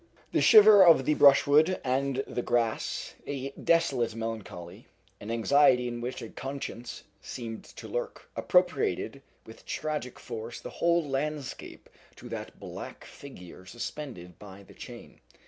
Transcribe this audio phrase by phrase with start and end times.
[0.31, 4.87] The shiver of the brushwood and the grass, a desolate melancholy,
[5.19, 11.07] an anxiety in which a conscience seemed to lurk, appropriated with tragic force the whole
[11.07, 15.19] landscape to that black figure suspended by the chain.